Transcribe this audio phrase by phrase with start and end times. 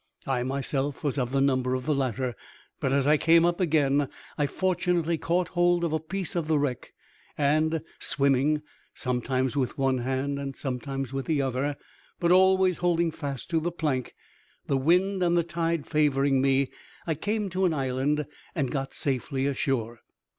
[0.25, 2.35] I myself was of the number of the latter;
[2.79, 6.57] but, as I came up again, I fortunately caught hold of a piece of the
[6.57, 6.93] wreck,
[7.37, 8.63] and swimming,
[8.95, 11.77] sometimes with one hand and sometimes with the other,
[12.19, 14.15] but always holding fast the plank,
[14.65, 16.71] the wind and the tide favoring me,
[17.05, 18.25] I came to an island,
[18.55, 19.99] and got safely ashore.